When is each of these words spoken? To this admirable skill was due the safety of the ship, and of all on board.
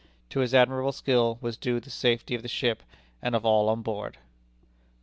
To 0.31 0.39
this 0.39 0.55
admirable 0.55 0.93
skill 0.93 1.37
was 1.41 1.57
due 1.57 1.79
the 1.79 1.91
safety 1.91 2.33
of 2.33 2.41
the 2.41 2.47
ship, 2.47 2.81
and 3.21 3.35
of 3.35 3.45
all 3.45 3.69
on 3.69 3.83
board. 3.83 4.17